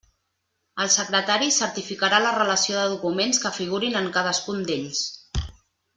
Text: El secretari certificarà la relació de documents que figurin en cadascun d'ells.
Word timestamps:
El 0.85 0.87
secretari 0.93 1.49
certificarà 1.57 2.21
la 2.23 2.33
relació 2.37 2.79
de 2.79 2.87
documents 2.95 3.43
que 3.45 3.55
figurin 3.61 4.01
en 4.01 4.11
cadascun 4.17 4.65
d'ells. 4.71 5.05